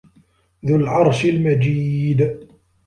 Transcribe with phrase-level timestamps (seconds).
[0.65, 2.47] ذُو العَرشِ المَجيدُ